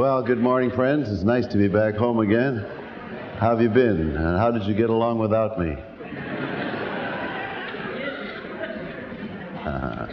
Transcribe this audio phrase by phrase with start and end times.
[0.00, 1.10] Well, good morning, friends.
[1.10, 2.64] It's nice to be back home again.
[3.36, 4.16] How have you been?
[4.16, 5.76] And how did you get along without me?
[9.62, 10.06] Uh,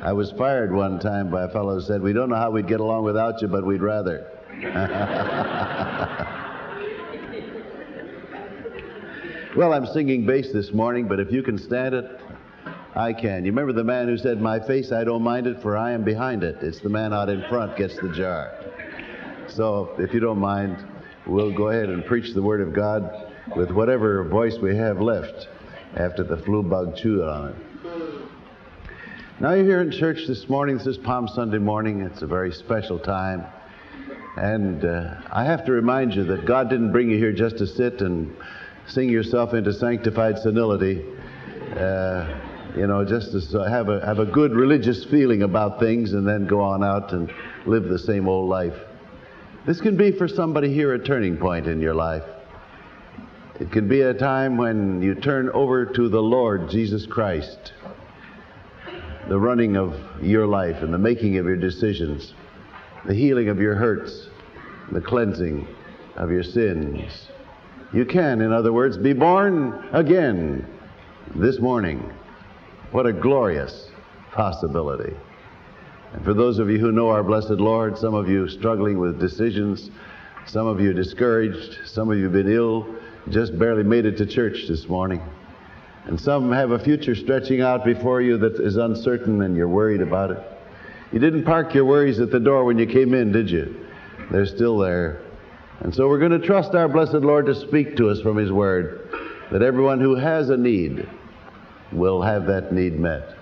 [0.00, 2.66] I was fired one time by a fellow who said, We don't know how we'd
[2.66, 4.26] get along without you, but we'd rather.
[9.54, 12.18] well, I'm singing bass this morning, but if you can stand it,
[12.94, 13.44] I can.
[13.44, 16.02] You remember the man who said, My face, I don't mind it, for I am
[16.02, 16.62] behind it.
[16.62, 18.61] It's the man out in front gets the jar.
[19.54, 20.78] So, if you don't mind,
[21.26, 25.46] we'll go ahead and preach the Word of God with whatever voice we have left
[25.94, 27.56] after the flu bug chewed on it.
[29.40, 30.78] Now, you're here in church this morning.
[30.78, 32.00] This is Palm Sunday morning.
[32.00, 33.44] It's a very special time.
[34.38, 37.66] And uh, I have to remind you that God didn't bring you here just to
[37.66, 38.34] sit and
[38.86, 41.04] sing yourself into sanctified senility.
[41.76, 42.40] Uh,
[42.74, 46.46] you know, just to have a, have a good religious feeling about things and then
[46.46, 47.30] go on out and
[47.66, 48.72] live the same old life.
[49.64, 52.24] This can be for somebody here a turning point in your life.
[53.60, 57.72] It can be a time when you turn over to the Lord Jesus Christ,
[59.28, 62.34] the running of your life and the making of your decisions,
[63.06, 64.26] the healing of your hurts,
[64.90, 65.68] the cleansing
[66.16, 67.28] of your sins.
[67.92, 70.66] You can, in other words, be born again
[71.36, 72.12] this morning.
[72.90, 73.90] What a glorious
[74.32, 75.14] possibility.
[76.12, 79.18] And for those of you who know our blessed Lord, some of you struggling with
[79.18, 79.90] decisions,
[80.46, 82.94] some of you discouraged, some of you been ill,
[83.30, 85.22] just barely made it to church this morning.
[86.04, 90.02] And some have a future stretching out before you that is uncertain and you're worried
[90.02, 90.38] about it.
[91.12, 93.86] You didn't park your worries at the door when you came in, did you?
[94.30, 95.22] They're still there.
[95.80, 98.52] And so we're going to trust our blessed Lord to speak to us from His
[98.52, 99.08] Word,
[99.50, 101.08] that everyone who has a need
[101.90, 103.36] will have that need met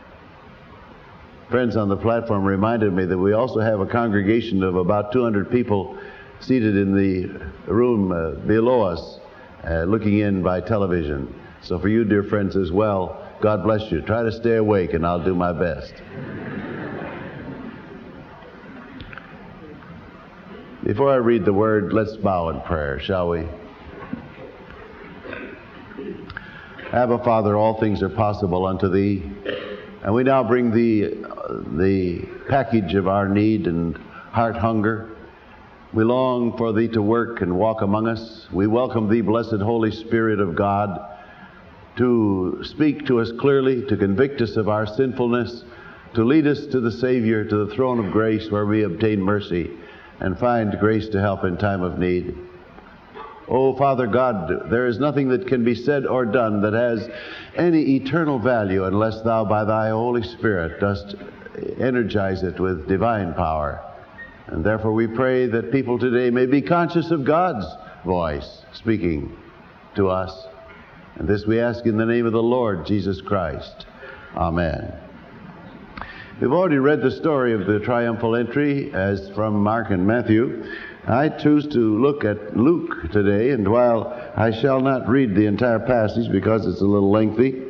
[1.50, 5.50] friends on the platform reminded me that we also have a congregation of about 200
[5.50, 5.98] people
[6.38, 7.26] seated in the
[7.66, 9.18] room uh, below us,
[9.68, 11.34] uh, looking in by television.
[11.62, 14.00] So, for you, dear friends, as well, God bless you.
[14.00, 15.92] Try to stay awake, and I'll do my best.
[20.84, 23.46] Before I read the word, let's bow in prayer, shall we?
[26.92, 29.22] Abba, Father, all things are possible unto thee.
[30.02, 31.26] And we now bring the,
[31.76, 33.96] the package of our need and
[34.32, 35.08] heart hunger.
[35.92, 38.46] We long for Thee to work and walk among us.
[38.52, 40.98] We welcome Thee, blessed Holy Spirit of God,
[41.96, 45.64] to speak to us clearly, to convict us of our sinfulness,
[46.14, 49.70] to lead us to the Savior, to the throne of grace where we obtain mercy
[50.20, 52.36] and find grace to help in time of need.
[53.48, 57.08] Oh, Father God, there is nothing that can be said or done that has
[57.56, 61.16] any eternal value unless Thou, by Thy Holy Spirit, dost
[61.78, 63.84] energize it with divine power.
[64.46, 67.66] And therefore, we pray that people today may be conscious of God's
[68.04, 69.36] voice speaking
[69.94, 70.46] to us.
[71.16, 73.86] And this we ask in the name of the Lord Jesus Christ.
[74.36, 74.92] Amen.
[76.40, 80.64] We've already read the story of the triumphal entry as from Mark and Matthew.
[81.06, 85.80] I choose to look at Luke today, and while I shall not read the entire
[85.80, 87.62] passage because it's a little lengthy,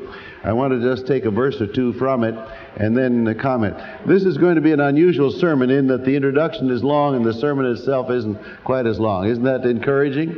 [0.42, 2.34] I want to just take a verse or two from it
[2.76, 3.76] and then comment.
[4.06, 7.24] This is going to be an unusual sermon in that the introduction is long and
[7.24, 9.26] the sermon itself isn't quite as long.
[9.26, 10.30] Isn't that encouraging?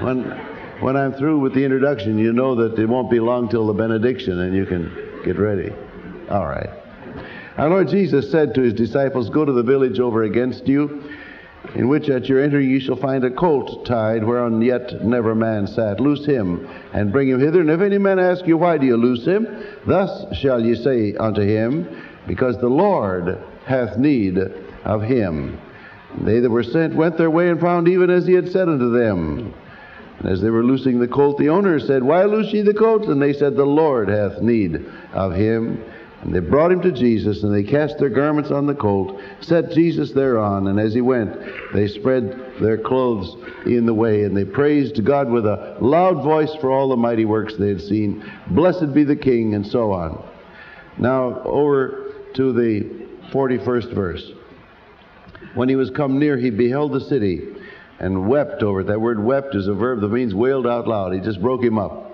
[0.00, 0.22] When,
[0.80, 3.72] when I'm through with the introduction, you know that it won't be long till the
[3.72, 5.72] benediction and you can get ready.
[6.30, 6.70] All right.
[7.58, 11.02] Our Lord Jesus said to his disciples, Go to the village over against you
[11.74, 15.66] in which at your entering you shall find a colt tied, whereon yet never man
[15.66, 16.00] sat.
[16.00, 17.60] Loose him, and bring him hither.
[17.60, 19.46] And if any man ask you, Why do you loose him?
[19.86, 24.38] Thus shall ye say unto him, Because the Lord hath need
[24.84, 25.58] of him.
[26.14, 28.68] And they that were sent went their way and found even as he had said
[28.68, 29.54] unto them.
[30.18, 33.06] And as they were loosing the colt, the owner said, Why loose ye the colt?
[33.06, 35.82] And they said, The Lord hath need of him.
[36.22, 39.72] And they brought him to Jesus, and they cast their garments on the colt, set
[39.72, 41.36] Jesus thereon, and as he went,
[41.74, 43.36] they spread their clothes
[43.66, 47.24] in the way, and they praised God with a loud voice for all the mighty
[47.24, 48.24] works they had seen.
[48.50, 50.24] Blessed be the King, and so on.
[50.96, 54.30] Now, over to the 41st verse.
[55.54, 57.48] When he was come near, he beheld the city
[57.98, 58.86] and wept over it.
[58.86, 61.14] That word wept is a verb that means wailed out loud.
[61.14, 62.11] He just broke him up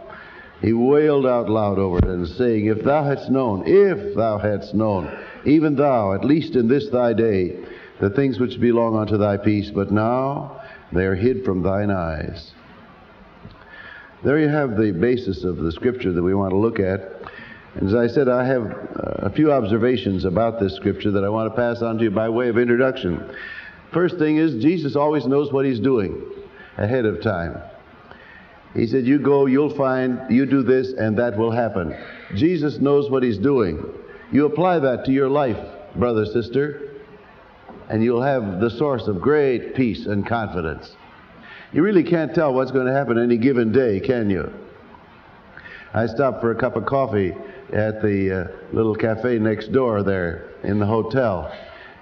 [0.60, 4.74] he wailed out loud over it and saying, If thou hadst known, if thou hadst
[4.74, 7.64] known, even thou, at least in this thy day,
[8.00, 10.60] the things which belong unto thy peace, but now
[10.92, 12.52] they are hid from thine eyes.
[14.24, 17.00] There you have the basis of the scripture that we want to look at.
[17.74, 21.28] And as I said, I have uh, a few observations about this scripture that I
[21.28, 23.32] want to pass on to you by way of introduction.
[23.92, 26.20] First thing is, Jesus always knows what he's doing
[26.76, 27.60] ahead of time.
[28.74, 31.96] He said, You go, you'll find, you do this, and that will happen.
[32.34, 33.82] Jesus knows what he's doing.
[34.30, 35.58] You apply that to your life,
[35.96, 36.90] brother, sister,
[37.88, 40.94] and you'll have the source of great peace and confidence.
[41.72, 44.52] You really can't tell what's going to happen any given day, can you?
[45.94, 47.34] I stopped for a cup of coffee
[47.72, 51.52] at the uh, little cafe next door there in the hotel.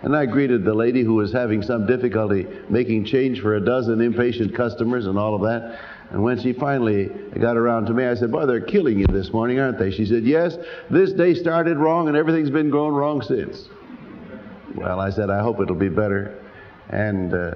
[0.03, 4.01] And I greeted the lady who was having some difficulty making change for a dozen
[4.01, 5.81] impatient customers and all of that.
[6.11, 7.11] And when she finally
[7.41, 9.91] got around to me, I said, Boy, they're killing you this morning, aren't they?
[9.91, 10.57] She said, Yes,
[10.89, 13.69] this day started wrong and everything's been going wrong since.
[14.75, 16.45] Well, I said, I hope it'll be better.
[16.91, 17.55] And uh,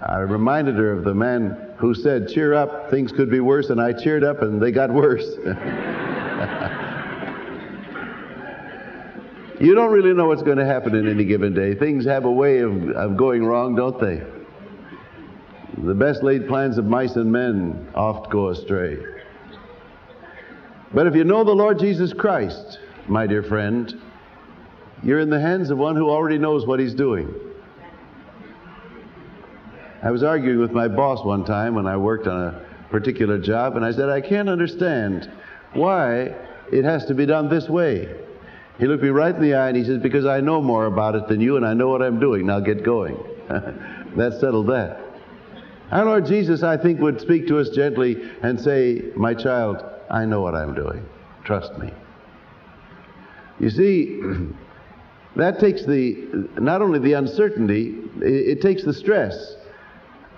[0.00, 3.70] I reminded her of the man who said, Cheer up, things could be worse.
[3.70, 5.24] And I cheered up and they got worse.
[9.60, 11.74] you don't really know what's going to happen in any given day.
[11.74, 14.22] Things have a way of, of going wrong, don't they?
[15.78, 18.98] The best laid plans of mice and men oft go astray.
[20.92, 22.78] But if you know the Lord Jesus Christ,
[23.08, 24.00] my dear friend,
[25.02, 27.34] you're in the hands of one who already knows what he's doing.
[30.02, 33.76] I was arguing with my boss one time when I worked on a particular job,
[33.76, 35.30] and I said, I can't understand
[35.72, 36.34] why
[36.70, 38.14] it has to be done this way.
[38.78, 41.14] He looked me right in the eye and he says, Because I know more about
[41.14, 42.46] it than you and I know what I'm doing.
[42.46, 43.16] Now get going.
[43.48, 45.01] that settled that.
[45.92, 50.24] Our Lord Jesus, I think, would speak to us gently and say, My child, I
[50.24, 51.04] know what I'm doing.
[51.44, 51.92] Trust me.
[53.60, 54.20] You see,
[55.36, 59.56] that takes the, not only the uncertainty, it, it takes the stress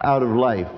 [0.02, 0.68] out of life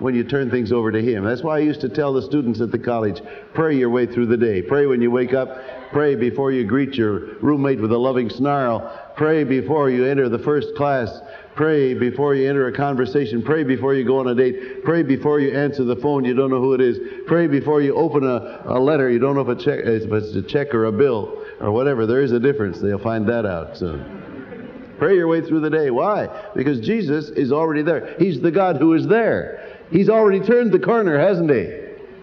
[0.00, 1.24] when you turn things over to Him.
[1.24, 3.22] That's why I used to tell the students at the college
[3.54, 4.60] pray your way through the day.
[4.60, 5.48] Pray when you wake up.
[5.92, 9.12] Pray before you greet your roommate with a loving snarl.
[9.16, 11.20] Pray before you enter the first class.
[11.56, 13.42] Pray before you enter a conversation.
[13.42, 14.84] Pray before you go on a date.
[14.84, 16.24] Pray before you answer the phone.
[16.24, 16.98] You don't know who it is.
[17.26, 19.10] Pray before you open a, a letter.
[19.10, 22.06] You don't know if, a check, if it's a check or a bill or whatever.
[22.06, 22.80] There is a difference.
[22.80, 24.96] They'll find that out soon.
[24.98, 25.90] Pray your way through the day.
[25.90, 26.28] Why?
[26.54, 28.14] Because Jesus is already there.
[28.18, 29.78] He's the God who is there.
[29.90, 31.72] He's already turned the corner, hasn't he?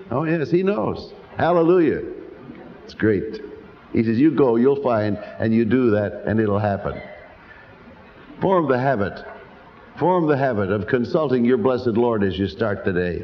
[0.10, 1.12] Oh, yes, he knows.
[1.38, 2.02] Hallelujah.
[2.86, 3.42] It's great.
[3.94, 7.02] He says, You go, you'll find, and you do that, and it'll happen.
[8.42, 9.25] Form the habit.
[10.00, 13.24] Form the habit of consulting your blessed Lord as you start the day.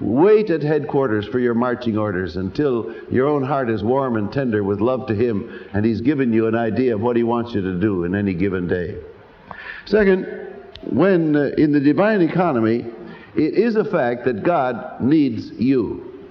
[0.00, 4.64] Wait at headquarters for your marching orders until your own heart is warm and tender
[4.64, 7.60] with love to Him and He's given you an idea of what He wants you
[7.62, 8.96] to do in any given day.
[9.86, 10.26] Second,
[10.90, 12.84] when uh, in the divine economy,
[13.36, 16.26] it is a fact that God needs you.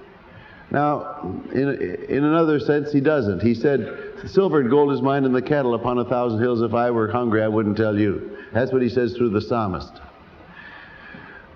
[0.70, 1.22] Now,
[1.52, 3.40] in, in another sense, He doesn't.
[3.40, 6.62] He said, Silver and gold is mine and the cattle upon a thousand hills.
[6.62, 8.38] If I were hungry, I wouldn't tell you.
[8.52, 10.00] That's what He says through the psalmist.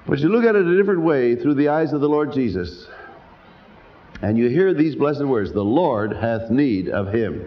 [0.07, 2.87] But you look at it a different way through the eyes of the Lord Jesus,
[4.23, 7.47] and you hear these blessed words The Lord hath need of him.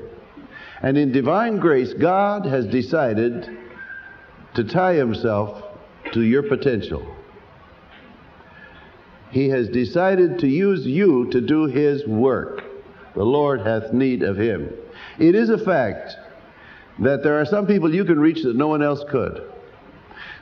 [0.82, 3.58] And in divine grace, God has decided
[4.56, 5.64] to tie himself
[6.14, 7.16] to your potential.
[9.32, 12.64] He has decided to use you to do his work.
[13.16, 14.74] The Lord hath need of him.
[15.22, 16.16] It is a fact
[16.98, 19.44] that there are some people you can reach that no one else could.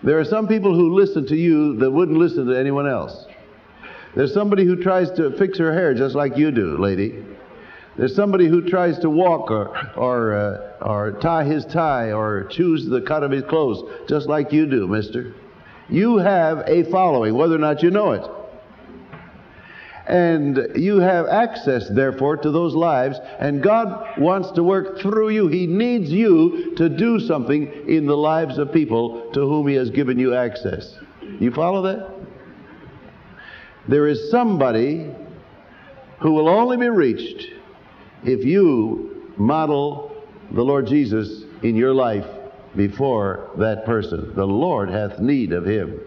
[0.03, 3.25] There are some people who listen to you that wouldn't listen to anyone else.
[4.15, 7.25] There's somebody who tries to fix her hair just like you do, lady.
[7.97, 12.87] There's somebody who tries to walk or, or, uh, or tie his tie or choose
[12.87, 15.33] the cut of his clothes just like you do, mister.
[15.89, 18.38] You have a following, whether or not you know it.
[20.09, 25.47] And you have access, therefore, to those lives, and God wants to work through you.
[25.47, 29.91] He needs you to do something in the lives of people to whom He has
[29.91, 30.95] given you access.
[31.39, 32.09] You follow that?
[33.87, 35.13] There is somebody
[36.19, 37.45] who will only be reached
[38.23, 40.11] if you model
[40.51, 42.25] the Lord Jesus in your life
[42.75, 44.33] before that person.
[44.35, 45.99] The Lord hath need of him.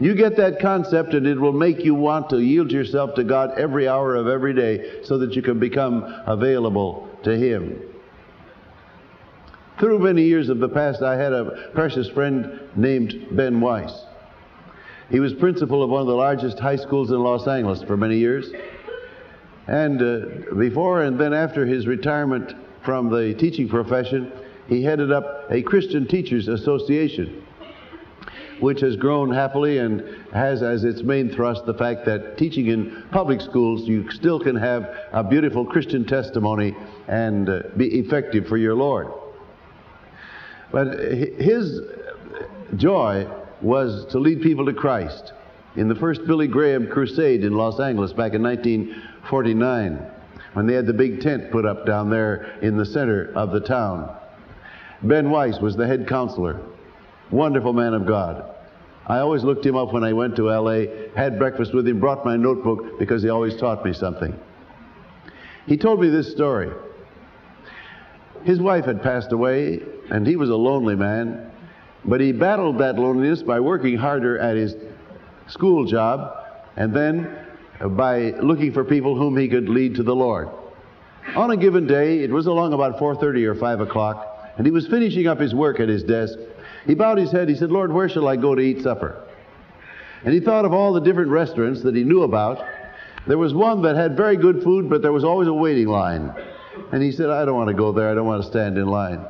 [0.00, 3.58] You get that concept, and it will make you want to yield yourself to God
[3.58, 7.82] every hour of every day so that you can become available to Him.
[9.78, 13.92] Through many years of the past, I had a precious friend named Ben Weiss.
[15.10, 18.16] He was principal of one of the largest high schools in Los Angeles for many
[18.16, 18.50] years.
[19.66, 22.54] And uh, before and then after his retirement
[22.84, 24.32] from the teaching profession,
[24.66, 27.39] he headed up a Christian Teachers Association
[28.60, 30.02] which has grown happily and
[30.32, 34.56] has as its main thrust the fact that teaching in public schools, you still can
[34.56, 36.76] have a beautiful Christian testimony
[37.08, 39.08] and uh, be effective for your Lord.
[40.72, 41.80] But his
[42.76, 43.28] joy
[43.60, 45.32] was to lead people to Christ.
[45.76, 50.06] In the first Billy Graham crusade in Los Angeles back in 1949,
[50.54, 53.60] when they had the big tent put up down there in the center of the
[53.60, 54.16] town,
[55.02, 56.60] Ben Weiss was the head counselor.
[57.30, 58.44] Wonderful man of God.
[59.06, 60.84] I always looked him up when I went to LA,
[61.16, 64.38] had breakfast with him, brought my notebook because he always taught me something.
[65.66, 66.70] He told me this story.
[68.44, 71.50] His wife had passed away, and he was a lonely man,
[72.04, 74.74] but he battled that loneliness by working harder at his
[75.48, 76.36] school job
[76.76, 77.36] and then
[77.90, 80.48] by looking for people whom he could lead to the Lord.
[81.36, 84.86] On a given day, it was along about 4:30 or 5 o'clock, and he was
[84.86, 86.38] finishing up his work at his desk.
[86.86, 87.48] He bowed his head.
[87.48, 89.22] He said, "Lord, where shall I go to eat supper?"
[90.24, 92.66] And he thought of all the different restaurants that he knew about.
[93.26, 96.32] There was one that had very good food, but there was always a waiting line.
[96.92, 98.10] And he said, I don't want to go there.
[98.10, 99.24] I don't want to stand in line.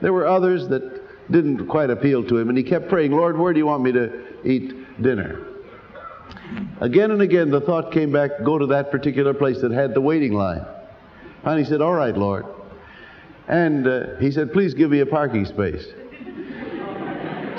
[0.00, 3.52] There were others that didn't quite appeal to him, and he kept praying, Lord, where
[3.52, 5.46] do you want me to eat dinner?
[6.80, 10.00] Again and again, the thought came back, go to that particular place that had the
[10.00, 10.64] waiting line.
[11.44, 12.46] And he said, All right, Lord.
[13.48, 15.86] And uh, he said, Please give me a parking space.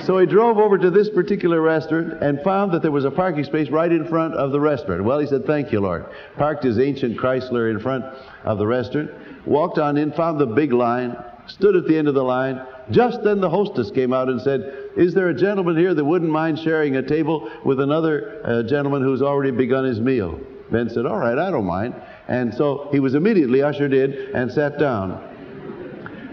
[0.08, 3.44] So he drove over to this particular restaurant and found that there was a parking
[3.44, 5.04] space right in front of the restaurant.
[5.04, 6.06] Well, he said, Thank you, Lord.
[6.38, 8.06] Parked his ancient Chrysler in front
[8.46, 9.12] of the restaurant,
[9.46, 11.14] walked on in, found the big line,
[11.48, 12.66] stood at the end of the line.
[12.90, 16.32] Just then the hostess came out and said, Is there a gentleman here that wouldn't
[16.32, 20.40] mind sharing a table with another uh, gentleman who's already begun his meal?
[20.72, 21.94] Ben said, All right, I don't mind.
[22.30, 25.22] And so he was immediately ushered in and sat down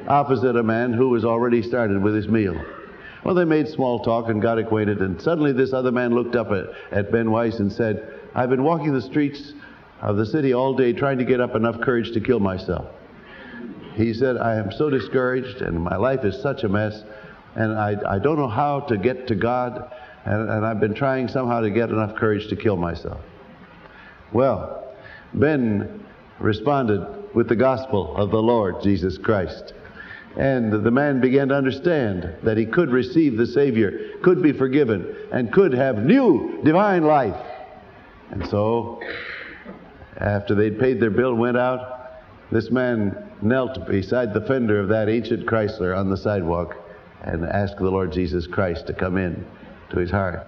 [0.07, 2.55] opposite a man who was already started with his meal.
[3.25, 6.51] Well, they made small talk and got acquainted, and suddenly this other man looked up
[6.51, 9.55] at, at Ben Weiss and said, I've been walking the streets
[10.03, 12.87] of the city all day trying to get up enough courage to kill myself.
[13.95, 17.03] He said, I am so discouraged and my life is such a mess
[17.55, 19.91] and I, I don't know how to get to God
[20.25, 23.21] and, and I've been trying somehow to get enough courage to kill myself.
[24.33, 24.93] Well,
[25.33, 26.05] Ben
[26.41, 29.73] responded with the gospel of the Lord Jesus Christ.
[30.37, 35.15] And the man began to understand that he could receive the Savior, could be forgiven,
[35.33, 37.41] and could have new divine life.
[38.31, 39.01] And so,
[40.17, 45.09] after they'd paid their bill, went out, this man knelt beside the fender of that
[45.09, 46.77] ancient Chrysler on the sidewalk
[47.23, 49.47] and asked the Lord Jesus Christ to come in
[49.91, 50.47] to his heart.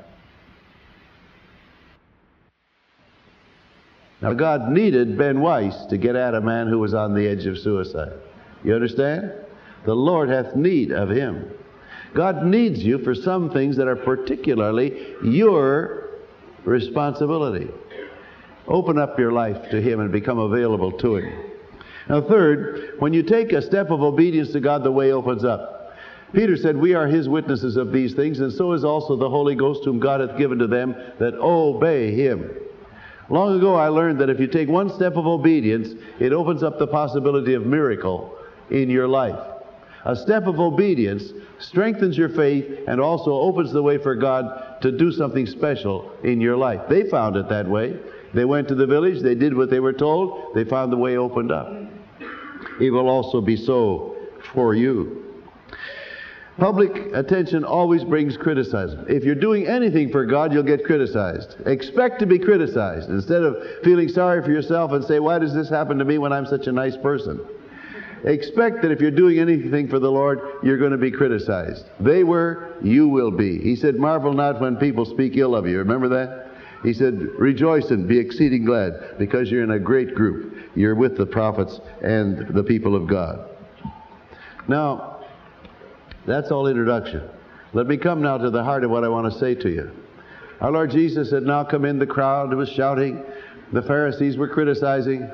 [4.21, 7.47] Now, God needed Ben Weiss to get at a man who was on the edge
[7.47, 8.14] of suicide.
[8.64, 9.33] You understand?
[9.87, 11.50] The Lord hath need of him.
[12.14, 16.11] God needs you for some things that are particularly your
[16.64, 17.71] responsibility.
[18.66, 21.50] Open up your life to Him and become available to Him.
[22.09, 25.95] Now, third, when you take a step of obedience to God, the way opens up.
[26.33, 29.55] Peter said, We are His witnesses of these things, and so is also the Holy
[29.55, 32.50] Ghost, whom God hath given to them that obey Him.
[33.28, 35.88] Long ago, I learned that if you take one step of obedience,
[36.19, 38.37] it opens up the possibility of miracle
[38.71, 39.56] in your life.
[40.07, 44.93] A step of obedience strengthens your faith and also opens the way for God to
[44.93, 46.81] do something special in your life.
[46.89, 47.99] They found it that way.
[48.33, 51.17] They went to the village, they did what they were told, they found the way
[51.17, 51.73] opened up.
[52.81, 54.15] It will also be so
[54.55, 55.25] for you.
[56.57, 59.07] Public attention always brings criticism.
[59.09, 61.57] If you're doing anything for God, you'll get criticized.
[61.67, 65.69] Expect to be criticized instead of feeling sorry for yourself and say, Why does this
[65.69, 67.41] happen to me when I'm such a nice person?
[68.26, 71.87] Expect that if you're doing anything for the Lord, you're going to be criticized.
[72.00, 73.59] They were, you will be.
[73.61, 75.78] He said, Marvel not when people speak ill of you.
[75.78, 76.50] Remember that?
[76.83, 80.56] He said, Rejoice and be exceeding glad because you're in a great group.
[80.75, 83.49] You're with the prophets and the people of God.
[84.66, 85.25] Now,
[86.26, 87.23] that's all introduction.
[87.73, 89.90] Let me come now to the heart of what I want to say to you.
[90.61, 93.23] Our Lord Jesus had now come in, the crowd it was shouting,
[93.73, 95.30] the Pharisees were criticizing.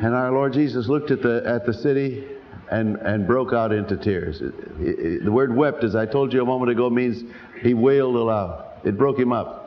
[0.00, 2.24] And our Lord Jesus looked at the, at the city
[2.70, 4.40] and, and broke out into tears.
[4.40, 7.22] It, it, the word wept, as I told you a moment ago, means
[7.60, 8.64] he wailed aloud.
[8.82, 9.58] It broke him up.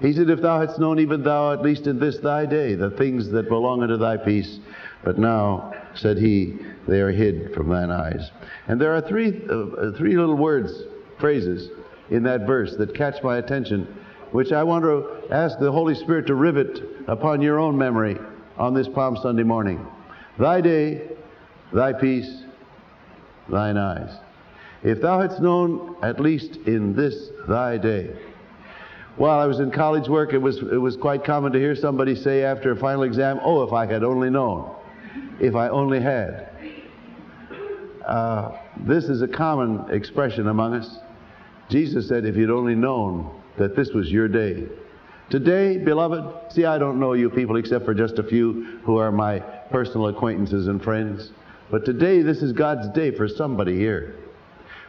[0.00, 2.90] He said, If thou hadst known, even thou, at least in this thy day, the
[2.90, 4.58] things that belong unto thy peace,
[5.04, 8.32] but now, said he, they are hid from thine eyes.
[8.66, 10.72] And there are three, uh, three little words,
[11.20, 11.70] phrases,
[12.10, 13.86] in that verse that catch my attention,
[14.32, 18.18] which I want to ask the Holy Spirit to rivet upon your own memory
[18.56, 19.84] on this Palm Sunday morning.
[20.38, 21.02] Thy day,
[21.72, 22.42] thy peace,
[23.48, 24.10] thine eyes.
[24.82, 28.14] If thou hadst known, at least in this thy day.
[29.16, 32.16] While I was in college work, it was, it was quite common to hear somebody
[32.16, 34.74] say after a final exam, Oh, if I had only known.
[35.40, 36.50] If I only had.
[38.06, 40.98] Uh, this is a common expression among us.
[41.70, 44.66] Jesus said, If you'd only known that this was your day.
[45.30, 49.10] Today, beloved, see, I don't know you people except for just a few who are
[49.10, 49.38] my
[49.70, 51.30] personal acquaintances and friends.
[51.70, 54.16] But today, this is God's day for somebody here.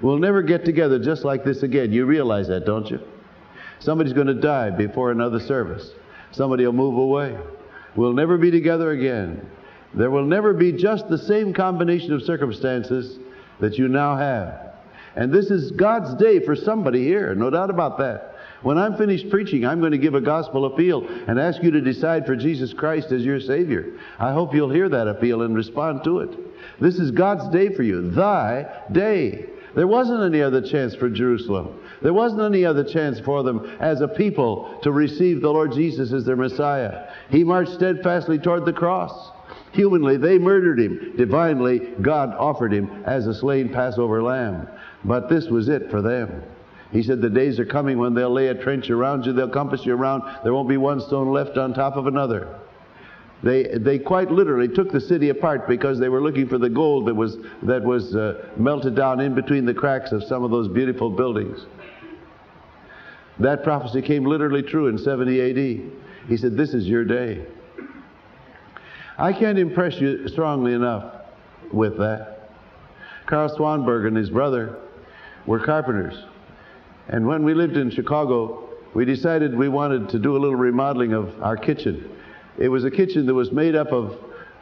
[0.02, 1.94] We'll never get together just like this again.
[1.94, 3.00] You realize that, don't you?
[3.80, 5.92] Somebody's going to die before another service.
[6.32, 7.38] Somebody will move away.
[7.96, 9.50] We'll never be together again.
[9.94, 13.18] There will never be just the same combination of circumstances
[13.62, 14.74] that you now have.
[15.16, 18.35] And this is God's day for somebody here, no doubt about that.
[18.66, 21.82] When I'm finished preaching, I'm going to give a gospel appeal and ask you to
[21.82, 24.00] decide for Jesus Christ as your Savior.
[24.18, 26.32] I hope you'll hear that appeal and respond to it.
[26.82, 29.46] This is God's day for you, thy day.
[29.76, 31.80] There wasn't any other chance for Jerusalem.
[32.02, 36.12] There wasn't any other chance for them as a people to receive the Lord Jesus
[36.12, 37.12] as their Messiah.
[37.30, 39.30] He marched steadfastly toward the cross.
[39.74, 41.14] Humanly, they murdered him.
[41.18, 44.68] Divinely, God offered him as a slain Passover lamb.
[45.04, 46.42] But this was it for them.
[46.96, 49.86] He said, The days are coming when they'll lay a trench around you, they'll compass
[49.86, 52.58] you around, there won't be one stone left on top of another.
[53.44, 57.08] They, they quite literally took the city apart because they were looking for the gold
[57.08, 60.70] that was, that was uh, melted down in between the cracks of some of those
[60.70, 61.66] beautiful buildings.
[63.40, 66.28] That prophecy came literally true in 70 AD.
[66.30, 67.46] He said, This is your day.
[69.18, 71.14] I can't impress you strongly enough
[71.74, 72.52] with that.
[73.26, 74.78] Karl Swanberg and his brother
[75.46, 76.16] were carpenters.
[77.08, 81.14] And when we lived in Chicago, we decided we wanted to do a little remodeling
[81.14, 82.10] of our kitchen.
[82.58, 84.18] It was a kitchen that was made up of,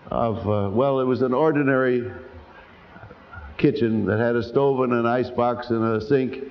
[0.07, 2.11] of uh, well, it was an ordinary
[3.57, 6.43] kitchen that had a stove and an ice box and a sink.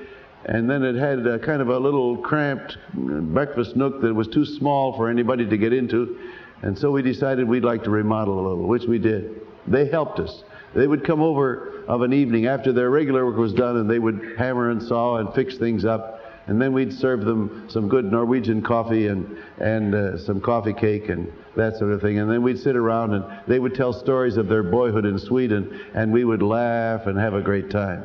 [0.44, 4.44] And then it had a kind of a little cramped breakfast nook that was too
[4.44, 6.18] small for anybody to get into.
[6.62, 9.40] And so we decided we'd like to remodel a little, which we did.
[9.66, 10.42] They helped us.
[10.74, 13.98] They would come over of an evening after their regular work was done and they
[13.98, 16.20] would hammer and saw and fix things up.
[16.46, 21.08] And then we'd serve them some good Norwegian coffee and, and uh, some coffee cake
[21.08, 22.18] and that sort of thing.
[22.18, 25.80] And then we'd sit around and they would tell stories of their boyhood in Sweden
[25.94, 28.04] and we would laugh and have a great time.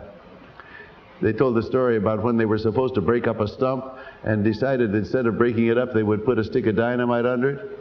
[1.21, 4.43] They told the story about when they were supposed to break up a stump and
[4.43, 7.76] decided instead of breaking it up, they would put a stick of dynamite under it,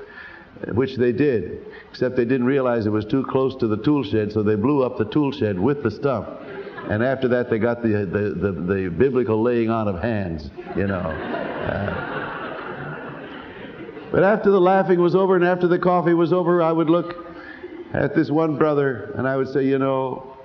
[0.73, 4.33] which they did, except they didn't realize it was too close to the tool shed,
[4.33, 6.29] so they blew up the tool shed with the stump.
[6.89, 10.87] And after that, they got the, the, the, the biblical laying on of hands, you
[10.87, 11.01] know.
[11.01, 12.07] Uh,
[14.13, 17.27] but after the laughing was over and after the coffee was over, I would look
[17.93, 20.37] at this one brother and I would say, you know,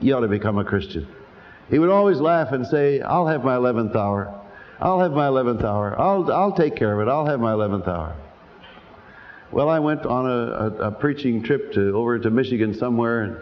[0.00, 1.06] you ought to become a Christian.
[1.68, 4.36] He would always laugh and say, I'll have my 11th hour.
[4.80, 5.98] I'll have my 11th hour.
[6.00, 7.10] I'll, I'll take care of it.
[7.10, 8.16] I'll have my 11th hour.
[9.52, 13.36] Well, I went on a, a, a preaching trip to over to Michigan somewhere and,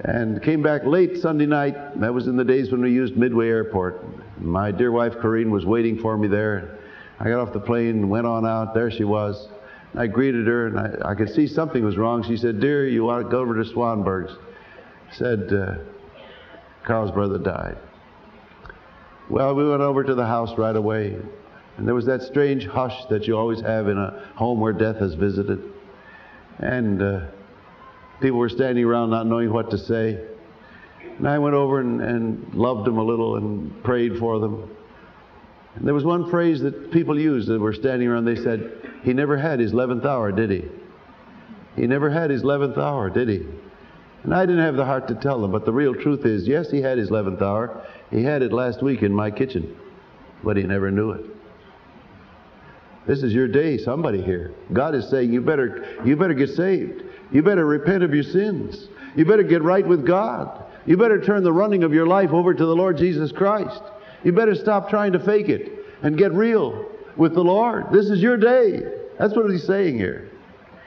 [0.00, 2.00] and came back late Sunday night.
[2.00, 4.02] That was in the days when we used Midway Airport.
[4.40, 6.78] My dear wife Corrine was waiting for me there.
[7.20, 8.72] I got off the plane and went on out.
[8.72, 9.48] There she was.
[9.94, 12.24] I greeted her and I, I could see something was wrong.
[12.24, 14.32] She said, Dear, you want to go over to Swanberg's?
[15.10, 15.74] I said, uh,
[16.84, 17.76] Karl's brother died.
[19.28, 21.18] Well, we went over to the house right away.
[21.76, 24.96] And there was that strange hush that you always have in a home where death
[24.96, 25.62] has visited.
[26.58, 27.20] And uh,
[28.20, 30.20] people were standing around not knowing what to say.
[31.18, 34.70] And I went over and, and loved them a little and prayed for them.
[35.74, 38.26] And there was one phrase that people used that were standing around.
[38.26, 40.64] They said, He never had his 11th hour, did he?
[41.76, 43.46] He never had his 11th hour, did he?
[44.24, 46.70] And I didn't have the heart to tell them, but the real truth is, yes,
[46.70, 47.84] he had his 11th hour.
[48.10, 49.76] He had it last week in my kitchen,
[50.44, 51.24] but he never knew it.
[53.06, 54.52] This is your day, somebody here.
[54.72, 57.02] God is saying, you better, you better get saved.
[57.32, 58.88] You better repent of your sins.
[59.16, 60.64] You better get right with God.
[60.86, 63.82] You better turn the running of your life over to the Lord Jesus Christ.
[64.22, 66.86] You better stop trying to fake it and get real
[67.16, 67.86] with the Lord.
[67.92, 68.82] This is your day.
[69.18, 70.30] That's what he's saying here.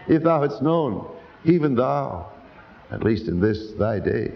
[0.07, 1.09] If thou hadst known,
[1.43, 2.31] even thou,
[2.91, 4.31] at least in this thy day.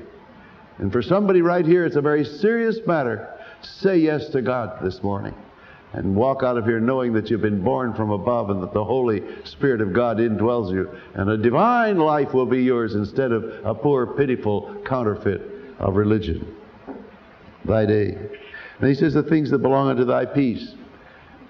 [0.80, 3.34] And for somebody right here, it's a very serious matter.
[3.62, 5.36] Say yes to God this morning
[5.94, 8.84] and walk out of here knowing that you've been born from above and that the
[8.84, 10.90] Holy Spirit of God indwells you.
[11.16, 15.42] And a divine life will be yours instead of a poor, pitiful counterfeit
[15.80, 16.56] of religion.
[17.66, 18.18] Thy day.
[18.80, 20.74] And he says, The things that belong unto thy peace.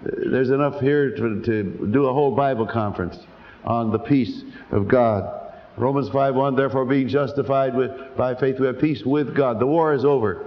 [0.05, 3.17] Uh, there's enough here to, to do a whole Bible conference
[3.65, 5.35] on the peace of God.
[5.77, 9.59] Romans 5:1, therefore being justified with, by faith, we have peace with God.
[9.59, 10.45] The war is over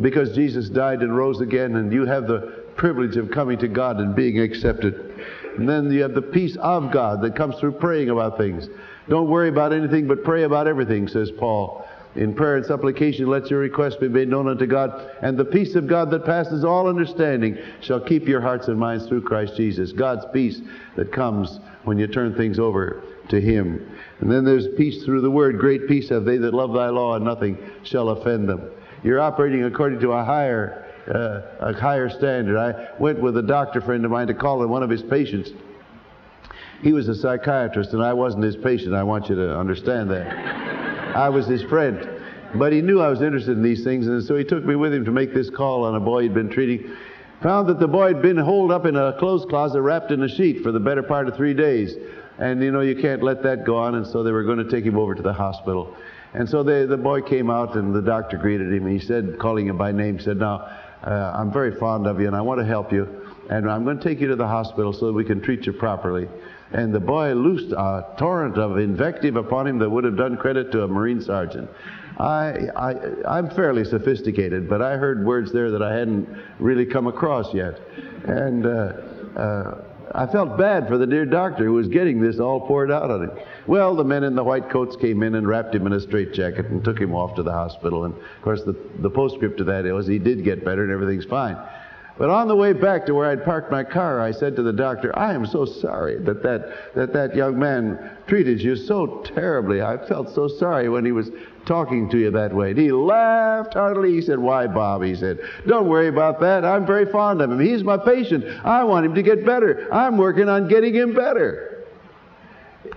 [0.00, 3.98] because Jesus died and rose again, and you have the privilege of coming to God
[3.98, 5.22] and being accepted.
[5.56, 8.68] And then you have the peace of God that comes through praying about things.
[9.08, 11.86] Don't worry about anything, but pray about everything, says Paul.
[12.14, 15.74] In prayer and supplication, let your requests be made known unto God, and the peace
[15.74, 19.92] of God that passes all understanding shall keep your hearts and minds through Christ Jesus.
[19.92, 20.60] God's peace
[20.96, 23.88] that comes when you turn things over to Him.
[24.20, 25.58] And then there's peace through the Word.
[25.58, 28.70] Great peace have they that love thy law, and nothing shall offend them.
[29.04, 32.58] You're operating according to a higher, uh, a higher standard.
[32.58, 35.50] I went with a doctor friend of mine to call on one of his patients.
[36.82, 38.94] He was a psychiatrist, and I wasn't his patient.
[38.94, 41.16] I want you to understand that.
[41.16, 42.08] I was his friend.
[42.54, 44.94] But he knew I was interested in these things, and so he took me with
[44.94, 46.96] him to make this call on a boy he'd been treating.
[47.42, 50.28] Found that the boy had been holed up in a clothes closet wrapped in a
[50.28, 51.94] sheet for the better part of three days.
[52.38, 54.70] And you know, you can't let that go on, and so they were going to
[54.70, 55.96] take him over to the hospital.
[56.34, 58.86] And so they, the boy came out, and the doctor greeted him.
[58.86, 60.68] He said, calling him by name, said, Now,
[61.04, 63.98] uh, I'm very fond of you, and I want to help you, and I'm going
[63.98, 66.28] to take you to the hospital so that we can treat you properly.
[66.72, 70.70] And the boy loosed a torrent of invective upon him that would have done credit
[70.72, 71.70] to a Marine sergeant.
[72.18, 72.94] I, I,
[73.26, 77.80] I'm fairly sophisticated, but I heard words there that I hadn't really come across yet.
[78.24, 78.92] And uh,
[79.36, 79.84] uh,
[80.14, 83.24] I felt bad for the dear doctor who was getting this all poured out on
[83.24, 83.30] him.
[83.66, 86.66] Well, the men in the white coats came in and wrapped him in a straitjacket
[86.66, 88.04] and took him off to the hospital.
[88.04, 91.24] And of course, the, the postscript to that was he did get better and everything's
[91.24, 91.56] fine.
[92.18, 94.72] But on the way back to where I'd parked my car, I said to the
[94.72, 99.82] doctor, I am so sorry that that, that, that young man treated you so terribly.
[99.82, 101.30] I felt so sorry when he was
[101.64, 102.70] talking to you that way.
[102.70, 104.14] And he laughed heartily.
[104.14, 105.04] He said, Why, Bob?
[105.04, 106.64] He said, Don't worry about that.
[106.64, 107.60] I'm very fond of him.
[107.60, 108.44] He's my patient.
[108.64, 109.88] I want him to get better.
[109.92, 111.84] I'm working on getting him better.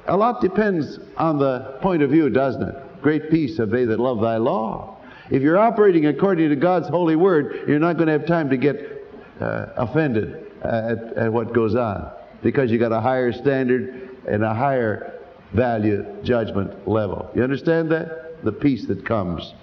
[0.08, 3.02] A lot depends on the point of view, doesn't it?
[3.04, 4.98] Great peace have they that love thy law.
[5.30, 8.58] If you're operating according to God's holy word, you're not going to have time to
[8.58, 9.01] get
[9.42, 12.12] uh, offended at, at what goes on
[12.44, 15.20] because you got a higher standard and a higher
[15.54, 17.30] value judgment level.
[17.36, 18.44] You understand that?
[18.44, 19.54] The peace that comes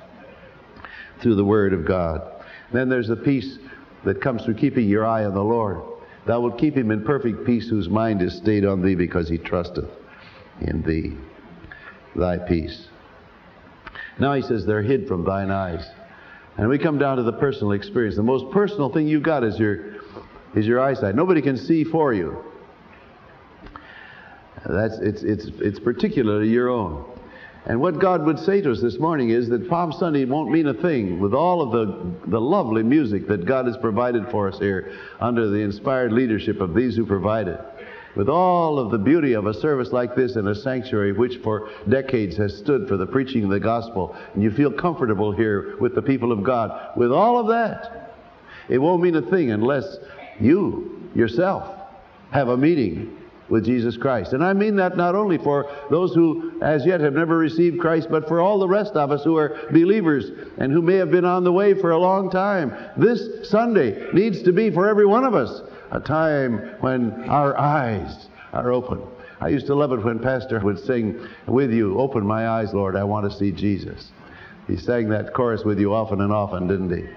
[1.22, 2.22] through the Word of God.
[2.72, 3.58] Then there's the peace
[4.04, 5.80] that comes through keeping your eye on the Lord.
[6.26, 9.38] Thou wilt keep him in perfect peace whose mind is stayed on thee because he
[9.38, 9.88] trusteth
[10.60, 11.16] in thee.
[12.14, 12.88] Thy peace.
[14.18, 15.88] Now he says, they're hid from thine eyes.
[16.58, 18.16] And we come down to the personal experience.
[18.16, 19.94] The most personal thing you've got is your,
[20.56, 21.14] is your eyesight.
[21.14, 22.44] Nobody can see for you.
[24.68, 27.04] That's, it's, it's, it's particularly your own.
[27.66, 30.66] And what God would say to us this morning is that Palm Sunday won't mean
[30.66, 34.58] a thing with all of the, the lovely music that God has provided for us
[34.58, 37.60] here under the inspired leadership of these who provide it
[38.18, 41.70] with all of the beauty of a service like this in a sanctuary which for
[41.88, 45.94] decades has stood for the preaching of the gospel, and you feel comfortable here with
[45.94, 48.16] the people of God, with all of that,
[48.68, 49.98] it won't mean a thing unless
[50.40, 51.72] you yourself
[52.32, 53.16] have a meeting
[53.48, 54.32] with Jesus Christ.
[54.32, 58.08] And I mean that not only for those who as yet have never received Christ,
[58.10, 60.28] but for all the rest of us who are believers
[60.58, 62.76] and who may have been on the way for a long time.
[62.96, 68.28] This Sunday needs to be for every one of us a time when our eyes
[68.52, 69.02] are open.
[69.40, 72.96] I used to love it when Pastor would sing with you, Open my eyes, Lord,
[72.96, 74.10] I want to see Jesus.
[74.66, 77.08] He sang that chorus with you often and often, didn't he?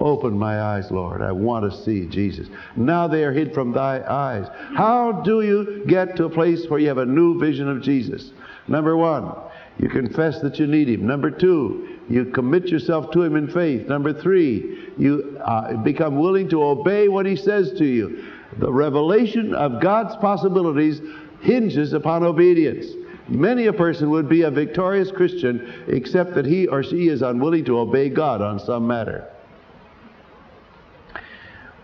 [0.00, 1.22] Open my eyes, Lord.
[1.22, 2.48] I want to see Jesus.
[2.74, 4.46] Now they are hid from thy eyes.
[4.74, 8.32] How do you get to a place where you have a new vision of Jesus?
[8.66, 9.32] Number one,
[9.78, 11.06] you confess that you need him.
[11.06, 13.86] Number two, you commit yourself to him in faith.
[13.86, 18.24] Number three, you uh, become willing to obey what he says to you.
[18.58, 21.00] The revelation of God's possibilities
[21.40, 22.86] hinges upon obedience.
[23.28, 27.64] Many a person would be a victorious Christian except that he or she is unwilling
[27.66, 29.30] to obey God on some matter.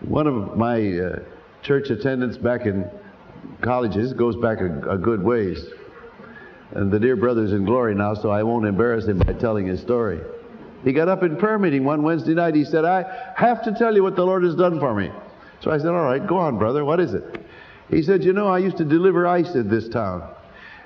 [0.01, 1.19] One of my uh,
[1.63, 2.85] church attendants back in
[3.61, 5.65] colleges goes back a, a good ways.
[6.71, 9.81] And the dear brother's in glory now, so I won't embarrass him by telling his
[9.81, 10.19] story.
[10.83, 12.55] He got up in prayer meeting one Wednesday night.
[12.55, 15.11] He said, I have to tell you what the Lord has done for me.
[15.61, 16.85] So I said, All right, go on, brother.
[16.85, 17.23] What is it?
[17.89, 20.29] He said, You know, I used to deliver ice in this town.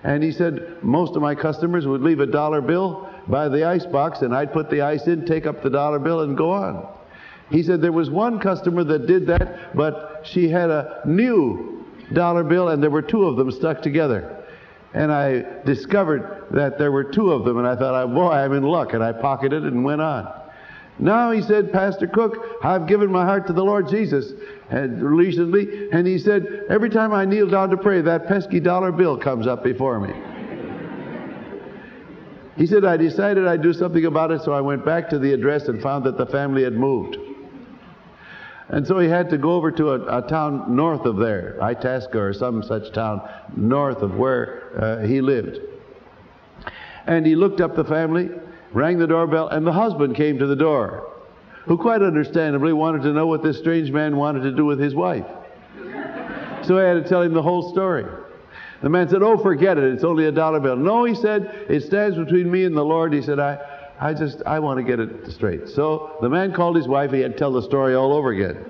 [0.03, 3.85] And he said, Most of my customers would leave a dollar bill by the ice
[3.85, 6.87] box, and I'd put the ice in, take up the dollar bill, and go on.
[7.49, 12.43] He said, There was one customer that did that, but she had a new dollar
[12.43, 14.40] bill, and there were two of them stuck together
[14.93, 18.63] and I discovered that there were two of them, and I thought, boy, I'm in
[18.63, 20.31] luck, and I pocketed it and went on.
[20.99, 24.33] Now he said, Pastor Cook, I've given my heart to the Lord Jesus
[24.69, 28.91] and recently, and he said, every time I kneel down to pray, that pesky dollar
[28.91, 30.13] bill comes up before me.
[32.57, 35.33] he said, I decided I'd do something about it, so I went back to the
[35.33, 37.17] address and found that the family had moved.
[38.71, 42.17] And so he had to go over to a, a town north of there, Itasca
[42.17, 43.21] or some such town
[43.55, 45.59] north of where uh, he lived.
[47.05, 48.29] And he looked up the family
[48.73, 51.11] rang the doorbell, and the husband came to the door,
[51.65, 54.95] who quite understandably wanted to know what this strange man wanted to do with his
[54.95, 55.25] wife.
[56.63, 58.05] So I had to tell him the whole story.
[58.81, 59.83] The man said, Oh, forget it.
[59.83, 60.75] It's only a dollar bill.
[60.75, 63.13] No, he said, it stands between me and the Lord.
[63.13, 63.70] He said, I,
[64.01, 65.69] I just, I want to get it straight.
[65.69, 67.11] So the man called his wife.
[67.11, 68.65] He had to tell the story all over again.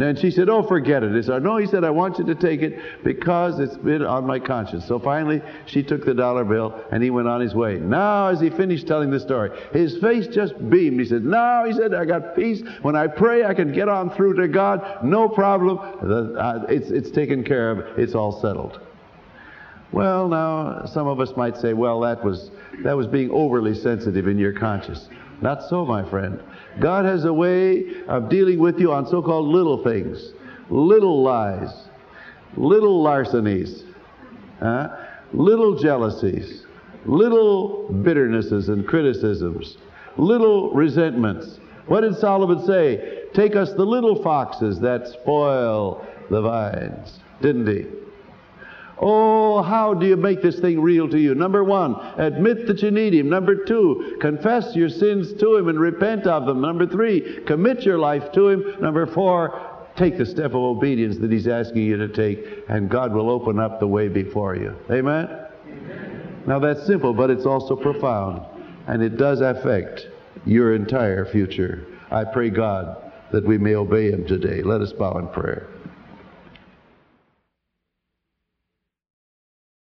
[0.00, 1.14] And she said, Oh, forget it.
[1.14, 4.26] He said, No, he said, I want you to take it because it's been on
[4.26, 4.86] my conscience.
[4.86, 7.76] So finally, she took the dollar bill and he went on his way.
[7.76, 11.00] Now, as he finished telling the story, his face just beamed.
[11.00, 12.62] He said, Now, he said, I got peace.
[12.82, 15.04] When I pray, I can get on through to God.
[15.04, 15.78] No problem.
[15.78, 17.98] Uh, it's, it's taken care of.
[17.98, 18.80] It's all settled.
[19.94, 22.50] Well, now, some of us might say, well, that was,
[22.82, 25.08] that was being overly sensitive in your conscience.
[25.40, 26.42] Not so, my friend.
[26.80, 30.32] God has a way of dealing with you on so called little things,
[30.68, 31.70] little lies,
[32.56, 33.84] little larcenies,
[34.60, 34.88] uh,
[35.32, 36.66] little jealousies,
[37.06, 39.76] little bitternesses and criticisms,
[40.16, 41.60] little resentments.
[41.86, 43.26] What did Solomon say?
[43.32, 48.03] Take us the little foxes that spoil the vines, didn't he?
[48.98, 51.34] Oh, how do you make this thing real to you?
[51.34, 53.28] Number one, admit that you need Him.
[53.28, 56.60] Number two, confess your sins to Him and repent of them.
[56.60, 58.80] Number three, commit your life to Him.
[58.80, 63.12] Number four, take the step of obedience that He's asking you to take, and God
[63.12, 64.76] will open up the way before you.
[64.90, 65.28] Amen?
[65.68, 66.42] Amen.
[66.46, 68.42] Now that's simple, but it's also profound,
[68.86, 70.06] and it does affect
[70.46, 71.86] your entire future.
[72.10, 74.62] I pray God that we may obey Him today.
[74.62, 75.68] Let us bow in prayer.